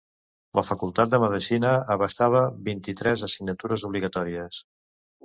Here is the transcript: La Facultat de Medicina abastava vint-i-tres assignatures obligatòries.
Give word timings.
La 0.59 0.61
Facultat 0.67 1.11
de 1.11 1.19
Medicina 1.23 1.73
abastava 1.97 2.41
vint-i-tres 2.71 3.25
assignatures 3.29 3.85
obligatòries. 3.91 4.59